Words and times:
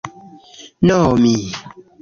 nomi 0.85 1.35